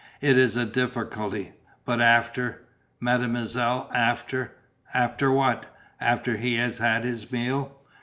It 0.19 0.35
is 0.35 0.57
a 0.57 0.65
difficulty, 0.65 1.51
but 1.85 2.01
after? 2.01 2.63
Mademoiselle 2.99 3.87
after?" 3.93 4.53
"After 4.95 5.31
what?" 5.31 5.67
"After 5.99 6.37
he 6.37 6.55
has 6.55 6.79
had 6.79 7.03
his 7.03 7.31
meal?" 7.31 7.79